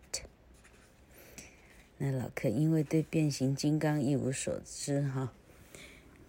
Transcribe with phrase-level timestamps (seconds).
[1.98, 5.32] 那老客因为对变形金刚一无所知，哈。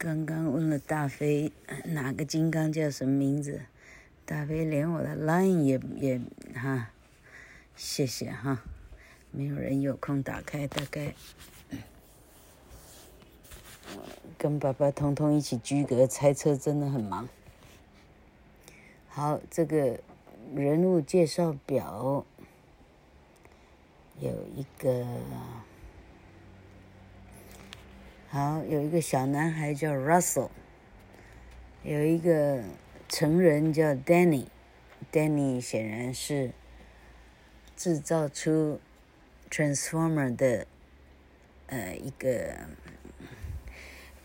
[0.03, 1.49] 刚刚问了大飞
[1.85, 3.61] 哪个金刚叫什么名字，
[4.25, 6.21] 大飞连我的 line 也也
[6.53, 6.89] 哈，
[7.73, 8.61] 谢谢哈，
[9.31, 11.13] 没有人有空打开，大概
[14.37, 17.29] 跟爸爸通通一起居格猜测，真的很忙。
[19.07, 20.01] 好，这个
[20.53, 22.25] 人物介绍表
[24.19, 25.07] 有一个。
[28.33, 30.49] 好，有一个小男孩叫 Russell，
[31.83, 32.63] 有一个
[33.07, 36.49] 成人叫 Danny，Danny 显然是
[37.75, 38.79] 制造出
[39.51, 40.65] Transformer 的
[41.67, 42.55] 呃一个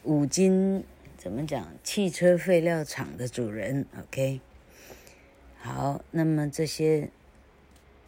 [0.05, 0.83] 五金
[1.19, 3.85] 怎么讲汽车废料厂的主人。
[4.01, 4.41] OK，
[5.59, 7.11] 好，那么这些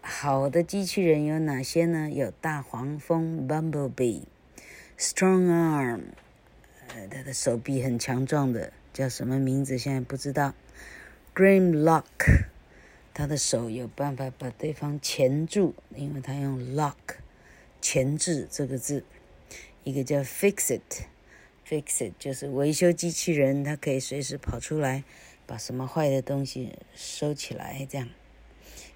[0.00, 2.08] 好的机器人有哪些呢？
[2.10, 4.22] 有大黄蜂 Bumblebee。
[5.00, 6.00] Strong arm，
[6.88, 9.78] 呃，他的手臂很强壮的，叫什么名字？
[9.78, 10.52] 现在不知道。
[11.34, 12.04] Grimlock，
[13.14, 17.16] 他的手有办法把对方钳住，因为他用 lock，
[17.80, 19.02] 钳制这个字。
[19.84, 25.04] 一个叫 Fix-It，Fix-It 就是维修机器人，它可以随时跑出来，
[25.46, 28.06] 把什么坏的东西收起来，这样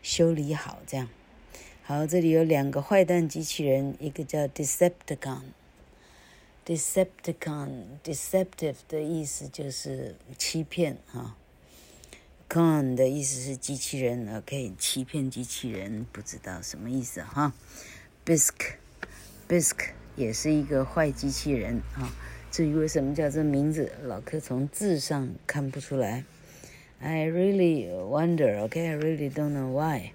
[0.02, 1.08] 修理好，这样。
[1.82, 5.44] 好，这里有两个坏蛋机器人，一个叫 Decepticon。
[6.66, 11.36] Decepticon，deceptive 的意思就是欺骗哈。
[12.48, 17.52] Con 的意思是机器人，OK，欺骗机器人，不知道什么意思哈。
[18.24, 22.10] Bisq，Bisq 也是一个坏机器人哈。
[22.50, 26.24] 至于为什么叫这名字，老柯从字上看不出来。
[27.00, 30.12] I really wonder，OK，I really don't know why。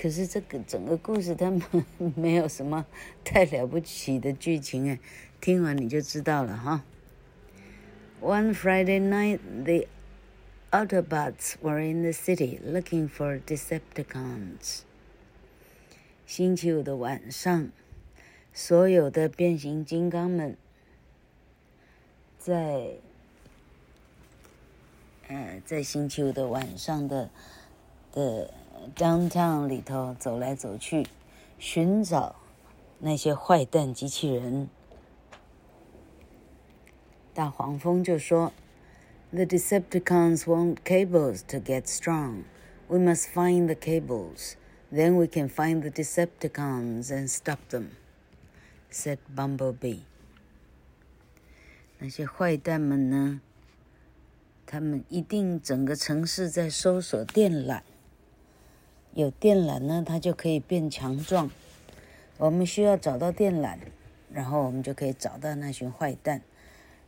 [0.00, 1.60] 可是这个整个故事，他们
[2.14, 2.86] 没有什么
[3.24, 5.00] 太了不起的剧情哎，
[5.40, 6.84] 听完你就知道了哈。
[8.20, 9.88] One Friday night, the
[10.70, 14.82] Autobots were in the city looking for Decepticons.
[16.24, 17.72] 星期五的晚上，
[18.54, 20.56] 所有的变形金刚们
[22.38, 22.98] 在，
[25.26, 27.30] 呃，在星期五的晚上的
[28.12, 28.54] 的。
[28.96, 31.06] Downtown 里头走来走去，
[31.58, 32.36] 寻找
[32.98, 34.68] 那些坏蛋机器人。
[37.34, 38.52] 大黄蜂就说
[39.30, 42.44] ：“The Decepticons want cables to get strong.
[42.88, 44.54] We must find the cables.
[44.92, 47.90] Then we can find the Decepticons and stop them,”
[48.90, 50.00] said Bumblebee.
[51.98, 53.40] 那些坏蛋们呢？
[54.66, 57.82] 他们一定整个城市在搜索电缆。
[59.18, 61.50] 有电缆呢，它就可以变强壮。
[62.36, 63.76] 我们需要找到电缆，
[64.32, 66.40] 然后我们就可以找到那群坏蛋，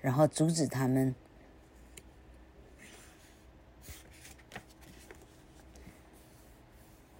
[0.00, 1.14] 然后阻止他们。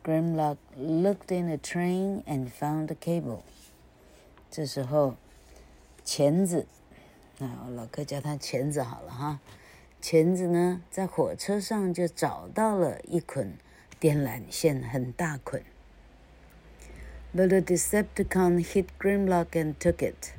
[0.03, 3.43] Grimlock looked in a train and found a cable。
[4.51, 5.15] 这时候，
[6.05, 6.67] 钳子，
[7.39, 9.39] 啊，我老哥叫他钳子好了哈。
[10.01, 13.57] 钳子呢，在火车上就找到了一捆。
[14.00, 15.64] 电缆线很大捆，
[17.36, 20.32] But the Decepticon hit Grimlock and took it。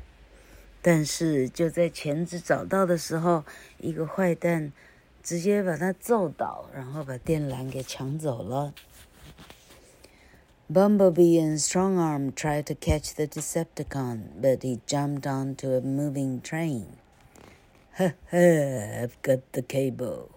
[0.82, 3.44] 但是就在钳子找到的时候，
[3.78, 4.72] 一个坏蛋
[5.22, 8.72] 直接把他揍倒，然后把电缆给抢走了。
[10.72, 16.87] Bumblebee and Strongarm tried to catch the Decepticon, but he jumped onto a moving train.
[17.98, 18.37] Ha ha!
[18.37, 20.31] I've got the cable.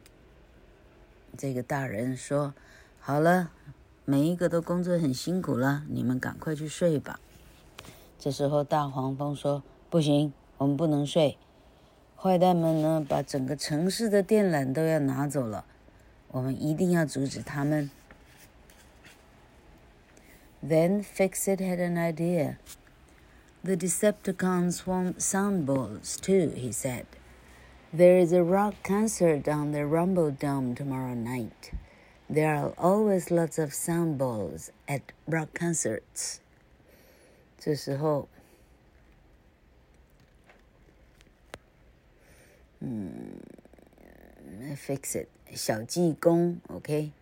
[1.38, 2.54] 这个大人说
[3.02, 3.52] ：“好了，
[4.06, 7.20] 每一个都工作很辛苦了，你们赶快去睡吧。”
[8.18, 11.38] 这时候，大黄蜂说：“不行，我们不能睡。”
[12.16, 15.66] 坏蛋们呢，把整个城市的电缆都要拿走了，
[16.30, 17.92] 我们一定要阻止他们。
[20.66, 22.56] Then Fix-It had an idea.
[23.62, 27.04] The Decepticons want sound balls too, he said.
[27.93, 31.73] There is a rock concert on the Rumble Dome tomorrow night.
[32.29, 36.41] There are always lots of sound balls at rock concerts.
[37.59, 38.29] 这时候。
[42.81, 43.39] 嗯，
[44.77, 47.13] fix it，小技工，OK，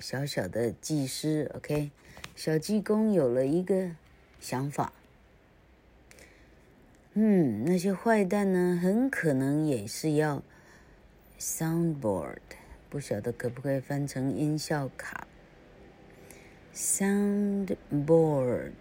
[0.00, 1.90] 小小的技师，OK，
[2.34, 3.90] 小技工有了一个
[4.40, 4.92] 想法。
[7.13, 10.41] 嗯，那些坏蛋呢，很可能也是要
[11.37, 12.37] soundboard，
[12.89, 15.27] 不晓得可不可以翻成音效卡
[16.73, 18.71] ，soundboard，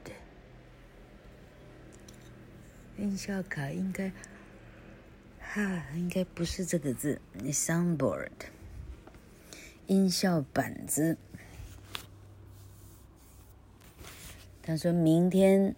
[2.97, 4.13] 音效卡应该。
[5.41, 7.21] 哈，应该不是这个字。
[7.43, 8.31] Soundboard，
[9.89, 11.19] 音效板子。
[14.63, 15.75] 他说明天，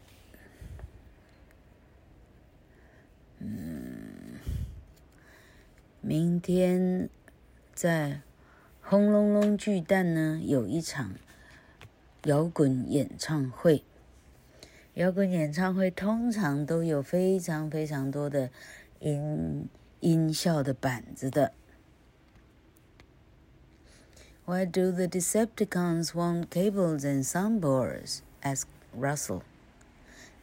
[6.02, 7.08] 明天
[7.72, 8.20] 在
[8.82, 11.14] 轰隆隆巨蛋呢有一场
[12.24, 13.82] 摇滚演唱会。
[14.94, 18.50] 摇滚演唱会通常都有非常非常多的。
[19.02, 19.68] 音
[20.00, 21.52] 音效的板子的。
[24.44, 28.20] Why do the Decepticons want cables and soundboards?
[28.42, 29.42] asked Russell.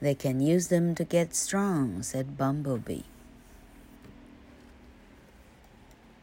[0.02, 3.04] They can use them to get strong, said Bumblebee.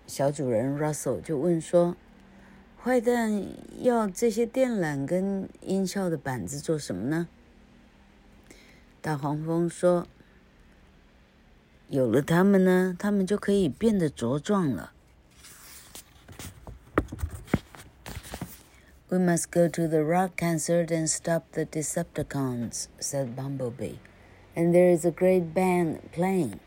[0.07, 3.45] 小主人 Russell 就问说：“坏蛋
[3.79, 7.27] 要这些电缆跟音效的板子做什么呢？”
[9.01, 10.07] 大黄蜂说。
[11.89, 14.93] 有了他们呢，他们就可以变得茁壮了。
[19.09, 23.97] We must go to the rock concert and stop the Decepticons," said Bumblebee.
[24.55, 26.59] "And there is a great band playing."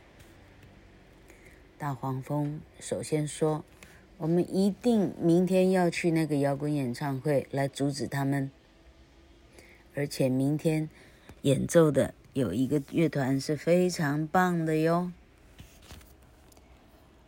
[1.79, 8.51] 大黄蜂首先说：“我们一定明天要去那个摇滚演唱会来阻止他们，
[9.95, 10.89] 而且明天
[11.43, 15.13] 演奏的。”有一个乐团是非常棒的哟。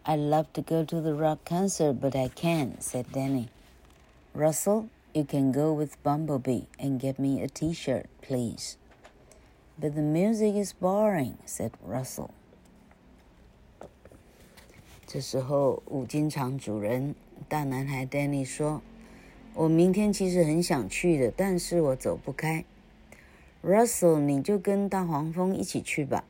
[0.03, 3.47] I love to go to the rock concert, but I can't, said Danny.
[4.35, 8.79] Russell, you can go with Bumblebee and get me a T-shirt, please.
[9.81, 12.31] But the music is boring, said Russell.
[15.14, 17.14] 这时候，五金厂主人
[17.50, 18.82] 大男孩 Danny 说
[19.54, 22.64] ：“我明天其实很想去的，但是我走不开。”
[23.62, 26.24] Russell，你就跟大黄蜂一起去吧，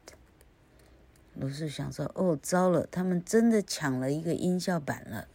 [1.33, 5.27] 罗素想说：“哦，糟了，他们真的抢了一个音效板了。”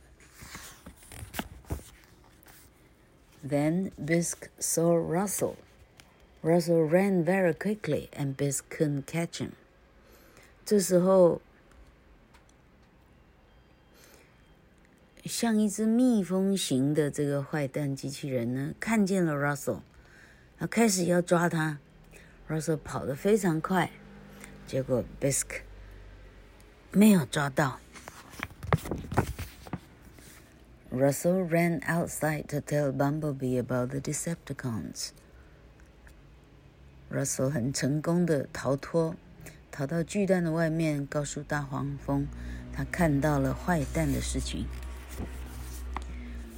[3.43, 5.57] Then Bisk saw Russell.
[6.43, 9.53] Russell ran very quickly, and Bisk couldn't catch him.
[10.65, 11.41] 这时候。
[15.25, 19.81] 像一只蜜蜂型的这个坏蛋机器人呢，看见了 Russell，
[20.57, 21.81] 他开始要抓他。
[22.50, 23.92] Russell 跑得非常快，
[24.68, 25.62] 结果 Bisque
[26.92, 27.80] 没有抓到。
[30.92, 35.12] Russell ran outside to tell Bumblebee about the Decepticons.
[37.10, 39.16] Russell 很成功的逃脱，
[39.72, 42.28] 逃到巨蛋的外面，告诉大黄蜂，
[42.74, 44.68] 他看到了坏蛋的事情。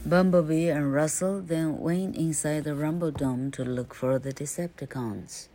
[0.07, 5.45] Bumblebee and Russell then went inside the Rumble Dome to look for the Decepticons.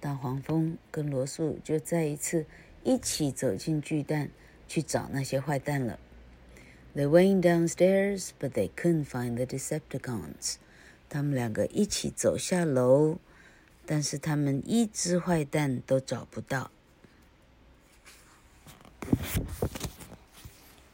[0.00, 2.46] 大黄蜂跟罗素就再一次
[2.84, 4.30] 一起走进巨蛋
[4.66, 5.98] 去找那些坏蛋了。
[6.94, 10.56] They went downstairs, but they couldn't find the Decepticons.
[11.08, 13.18] 他们两个一起走下楼，
[13.86, 16.70] 但是他们一只坏蛋都找不到。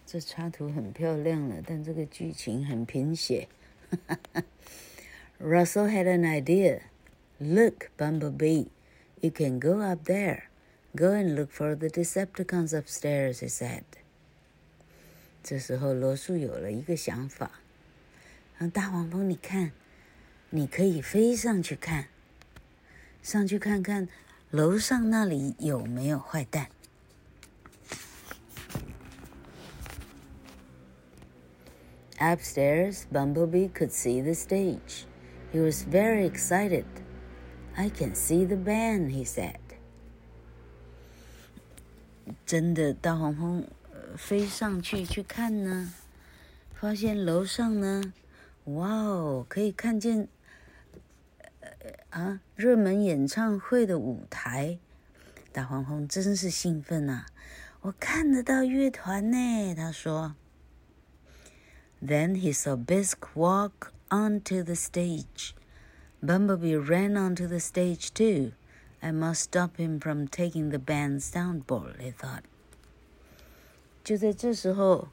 [0.06, 3.48] 这插图很漂亮了，但这个剧情很贫血。
[5.40, 6.82] Russell had an idea.
[7.38, 8.68] Look, Bumblebee,
[9.23, 10.49] you can go up there.
[10.95, 13.83] Go and look for the Decepticons upstairs, he said.
[15.43, 17.51] 这时候，罗素有了一个想法。
[18.73, 19.71] 大黄蜂，你看，
[20.49, 22.07] 你可以飞上去看，
[23.23, 24.09] 上去看看
[24.51, 26.67] 楼上那里有没有坏蛋。
[32.17, 35.05] Upstairs, Bumblebee could see the stage.
[35.53, 36.83] He was very excited.
[37.76, 39.58] I can see the band, he said.
[42.46, 43.66] 真的，大黄蜂
[44.16, 45.92] 飞上去去看呢，
[46.72, 48.12] 发现楼上呢，
[48.64, 50.28] 哇哦，可以看见
[52.10, 54.78] 啊热门演唱会的舞台。
[55.52, 57.26] 大黄蜂真是兴奋啊！
[57.82, 60.34] 我看得到乐团呢，他说。
[62.02, 65.52] Then he saw Bisque walk onto the stage.
[66.24, 68.52] Bumblebee ran onto the stage too.
[69.02, 72.44] I must stop him from taking the band's soundboard, he thought.
[74.02, 75.08] 就在这时候，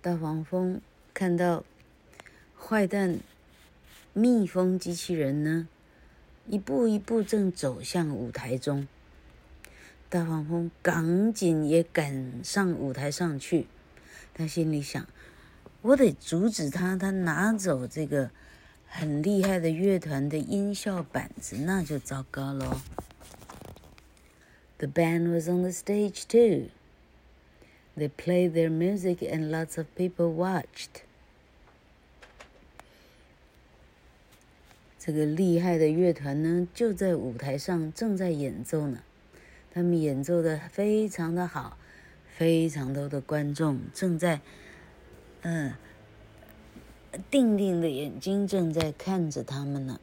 [0.00, 0.80] 大黄蜂
[1.12, 1.64] 看到
[2.56, 3.18] 坏蛋
[4.12, 5.66] 蜜蜂机器人呢，
[6.46, 8.86] 一步一步正走向舞台中。
[10.08, 13.66] 大黄蜂赶紧也赶上舞台上去，
[14.32, 15.04] 他心里想。
[15.82, 18.30] 我得阻止他，他拿走这个
[18.88, 22.80] 很厉害的乐团的音效板子，那就糟糕喽。
[24.78, 26.70] The band was on the stage too.
[27.96, 31.02] They played their music and lots of people watched.
[34.98, 39.02] 这个厉害的乐团呢，就在舞台上正在演奏呢。
[39.72, 41.78] 他们演奏的非常的好，
[42.36, 44.40] 非常多的观众正在。
[45.42, 45.74] 嗯，
[47.29, 49.99] 定定的眼睛正在看着他们呢。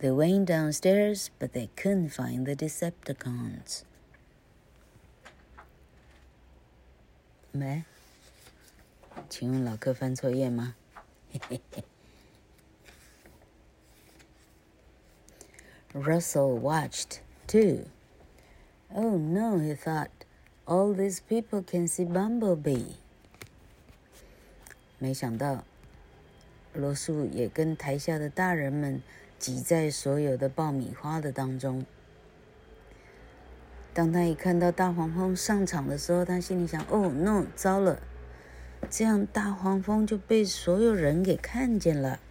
[0.00, 3.82] They went downstairs, but they couldn't find the Decepticons.
[7.50, 7.84] 没？
[9.28, 10.76] 请问老客翻错页吗？
[11.32, 11.84] 嘿嘿嘿。
[15.92, 17.86] Russell watched too.
[18.94, 20.10] Oh no, he thought,
[20.66, 22.94] all these people can see Bumblebee.
[25.03, 25.65] 没想到，
[26.73, 29.01] 罗素也跟台下的大人们
[29.37, 31.85] 挤在所有的爆米花的当中。
[33.93, 38.01] 当他一看到大黄蜂上场的时候，他心里想哦 no，糟了！
[38.89, 42.21] 这样大黄蜂就被所有人给看见了。”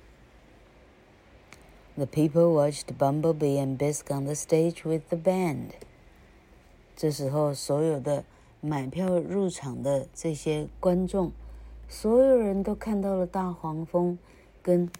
[1.96, 5.72] The people watched Bumblebee and Bisque on the stage with the band.
[6.96, 8.24] 这时候，所有的
[8.62, 11.32] 买票入场的这些观众，
[11.94, 14.18] 所有人都看到了大黄蜂
[14.62, 14.90] 跟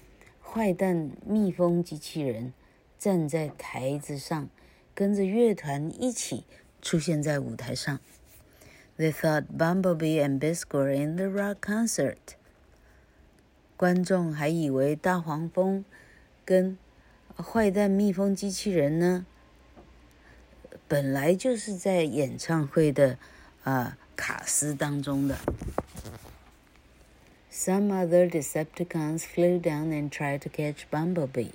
[0.42, 2.52] 坏蛋蜜蜂机器人
[2.98, 4.50] 站在台子上，
[4.94, 6.44] 跟着乐团一起
[6.82, 7.98] 出现在舞台上。
[8.98, 12.36] They thought Bumblebee and Bisque were in the rock concert.
[13.78, 15.86] 观众还以为大黄蜂
[16.44, 16.76] 跟
[17.34, 19.24] 坏蛋蜜蜂机器人呢，
[20.86, 23.18] 本来就是在演唱会的
[23.64, 25.38] 啊、卡司当中的。
[27.54, 31.50] Some other Decepticons flew down and tried to catch Bumblebee。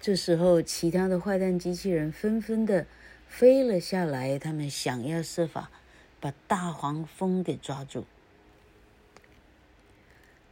[0.00, 2.86] 这时候，其他的坏蛋机器人纷纷的
[3.26, 5.72] 飞了下来，他们想要设法
[6.20, 8.06] 把大黄蜂给抓住。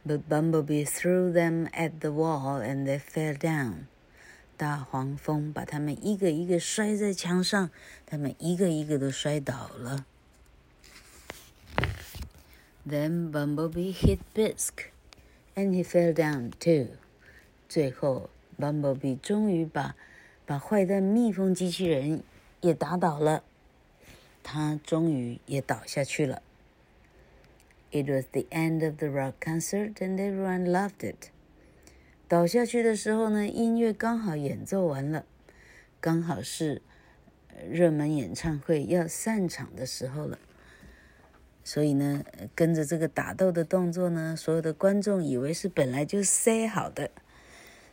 [0.05, 3.85] But Bumblebee threw them at the wall and they fell down.
[4.57, 7.71] 大黄蜂把他们一个一个摔在墙上，
[8.05, 10.05] 他们一个一个都摔倒了。
[12.89, 14.89] Then Bumblebee hit Bisk,
[15.55, 16.87] and he fell down too.
[17.67, 19.95] 最后，Bumblebee 终于把
[20.47, 22.23] 把坏蛋蜜蜂机器人
[22.61, 23.43] 也打倒了，
[24.41, 26.41] 他终于也倒下去了。
[27.91, 31.29] It was the end of the rock concert, and everyone loved it.
[32.27, 35.25] 倒下去的时候呢，音乐刚好演奏完了，
[36.01, 36.81] 刚好是
[37.69, 40.39] 热门演唱会要散场的时候了。
[41.69, 47.11] 所以呢，跟着这个打斗的动作呢，所有的观众以为是本来就塞好的，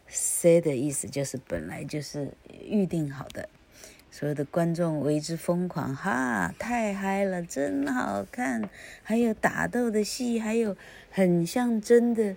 [0.09, 2.33] 塞的意思就是本来就是
[2.66, 3.51] 预定好的。
[4.11, 8.66] 所有的观众为之疯狂，哈，太嗨了，真好看！
[9.03, 10.74] 还有打斗的戏，还有
[11.11, 12.35] 很像真的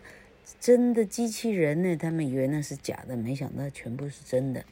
[0.59, 1.95] 真的机器人呢。
[1.95, 4.65] 他们以为那是假的，没想到全部是真的。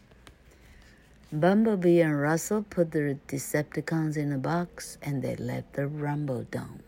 [1.30, 6.80] Bumblebee and Russell put the Decepticons in a box and they left the Rumble Dome。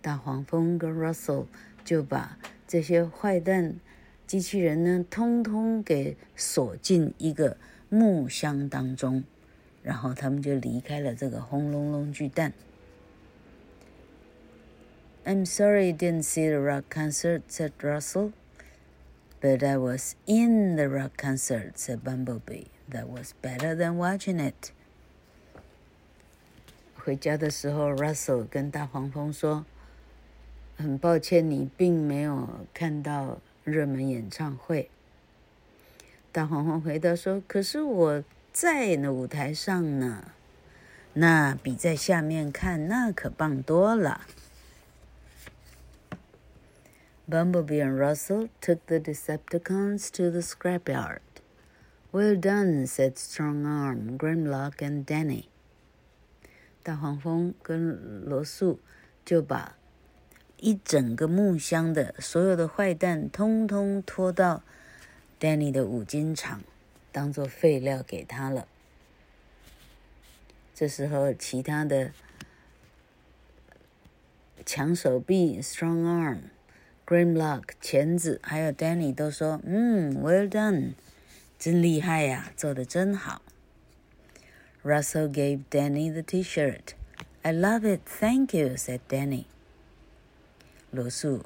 [0.00, 1.46] 大黄蜂跟 Russell
[1.84, 3.80] 就把这些坏蛋
[4.26, 7.56] 机器人呢，通通给锁进一个。
[7.90, 9.24] 木箱当中，
[9.82, 12.52] 然后他们就离开了这个轰隆隆巨蛋。
[15.24, 18.32] I'm sorry you didn't see the rock concert, said Russell.
[19.40, 22.66] But I was in the rock concert, said Bumblebee.
[22.92, 24.72] That was better than watching it.
[26.96, 34.90] 回家的时候，Russell 跟大黄蜂说：“很抱歉，你并没有看到热门演唱会。”
[36.32, 40.32] 大黄蜂回答说：“可是我在那舞台上呢，
[41.14, 44.26] 那比在下面看那可棒多了。”
[47.30, 51.20] Bumblebee and Russell took the Decepticons to the scrapyard.
[52.13, 55.45] Well done, said Strongarm, Grimlock, and Danny.
[56.83, 58.79] 大黄蜂跟罗素
[59.25, 59.75] 就把
[60.57, 64.61] 一整个木箱的所有的坏蛋通通拖到。
[65.39, 66.61] Danny 的五金厂
[67.11, 68.67] 当做废料给他了。
[70.75, 72.11] 这时候，其他的
[74.63, 76.37] 抢手臂 （Strong Arm）、
[77.07, 80.93] Grimlock 钳子，还有 Danny 都说：“嗯，Well done，
[81.62, 83.42] 真厉害呀，做得真好。”
[84.84, 86.94] Russell gave Danny the T-shirt.
[87.42, 89.44] I love it, thank you," said Danny.
[90.90, 91.44] 罗素。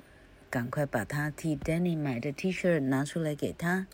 [0.50, 3.86] 赶快把他替 Danny 买的 T 恤拿出来给他。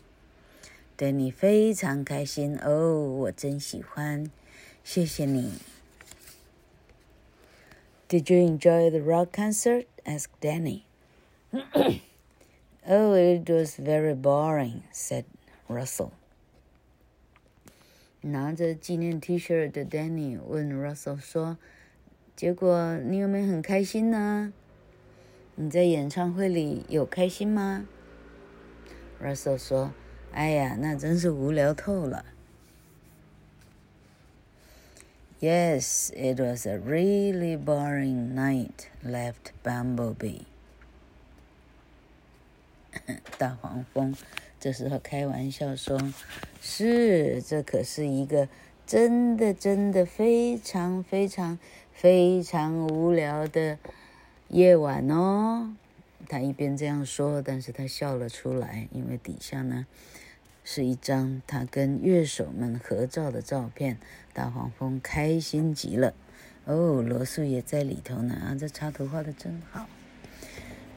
[0.97, 4.29] Danny 非常开心哦，我真喜欢，
[4.83, 5.53] 谢谢你。
[8.09, 9.85] Did you enjoy the rock concert?
[10.03, 10.81] asked Danny.
[12.85, 15.23] oh, it was very boring, said
[15.68, 16.10] Russell.
[18.20, 21.58] 拿着纪念 T 恤的 Danny 问 Russell 说
[22.34, 24.52] ：“结果你有没有很开心呢？”
[25.56, 27.86] 你在演唱会里有开心吗
[29.22, 29.92] ？Russell 说
[30.32, 32.24] ：“哎呀，那真是无聊透了。”
[35.40, 38.88] Yes, it was a really boring night.
[39.04, 40.46] Left Bumblebee.
[43.36, 44.16] 大黄蜂
[44.64, 46.00] 这时候开玩笑说
[46.62, 48.48] ：“是，这可是一个
[48.86, 51.58] 真的真的非常非常
[51.92, 53.78] 非常无聊的
[54.48, 55.76] 夜晚哦。
[56.30, 59.84] 他一边这样说，但是他笑了出来，因为底下呢
[60.64, 63.98] 是一张他跟乐手们合照的照片。
[64.32, 66.14] 大黄蜂开心极了，
[66.64, 69.86] 哦，罗素也在里头呢啊，这插图画的真好。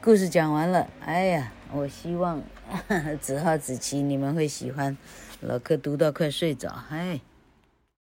[0.02, 2.42] 故事讲完了，哎呀，我希望
[3.20, 4.98] 子浩子琪你们会喜欢。
[5.42, 7.20] 老柯读到快睡着，嗨。